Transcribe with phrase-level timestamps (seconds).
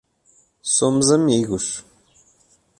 [0.63, 1.85] Somos amigos